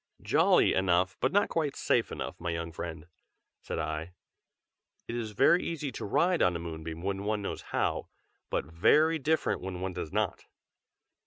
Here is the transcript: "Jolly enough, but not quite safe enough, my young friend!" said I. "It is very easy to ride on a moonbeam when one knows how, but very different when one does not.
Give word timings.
"Jolly 0.23 0.73
enough, 0.73 1.15
but 1.19 1.31
not 1.31 1.47
quite 1.47 1.75
safe 1.75 2.11
enough, 2.11 2.39
my 2.41 2.49
young 2.49 2.71
friend!" 2.71 3.05
said 3.61 3.77
I. 3.77 4.13
"It 5.07 5.15
is 5.15 5.33
very 5.33 5.63
easy 5.63 5.91
to 5.91 6.05
ride 6.05 6.41
on 6.41 6.55
a 6.55 6.59
moonbeam 6.59 7.03
when 7.03 7.23
one 7.23 7.43
knows 7.43 7.61
how, 7.69 8.07
but 8.49 8.65
very 8.65 9.19
different 9.19 9.61
when 9.61 9.79
one 9.79 9.93
does 9.93 10.11
not. 10.11 10.47